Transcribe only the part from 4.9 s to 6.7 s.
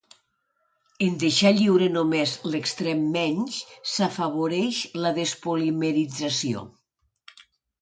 la despolimerització.